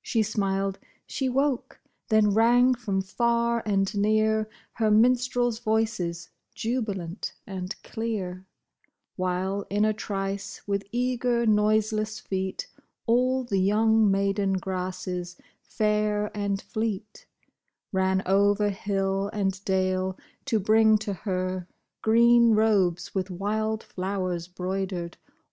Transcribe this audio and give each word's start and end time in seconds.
She 0.00 0.22
smiled, 0.22 0.78
she 1.08 1.28
woke! 1.28 1.80
Then 2.08 2.30
rang 2.30 2.72
from 2.74 3.00
far 3.02 3.64
and 3.66 3.92
near 3.96 4.48
Her 4.74 4.92
minstrels' 4.92 5.58
voices, 5.58 6.30
jubilant 6.54 7.34
and 7.48 7.74
clear; 7.82 8.46
While 9.16 9.66
in 9.68 9.84
a 9.84 9.92
trice, 9.92 10.62
with 10.68 10.84
eager, 10.92 11.46
noiseless 11.46 12.20
feet, 12.20 12.68
All 13.06 13.42
the 13.42 13.58
young 13.58 14.08
maiden 14.08 14.52
grasses, 14.52 15.36
fair 15.64 16.30
and 16.32 16.62
fleet, 16.62 17.26
Ran 17.90 18.22
over 18.24 18.68
hill 18.70 19.30
and 19.32 19.64
dale, 19.64 20.16
to 20.44 20.60
bring 20.60 20.96
to 20.98 21.12
her 21.12 21.66
Green 22.02 22.52
robes 22.52 23.16
with 23.16 23.32
wild 23.32 23.82
flowers 23.82 24.46
'broidered. 24.46 25.16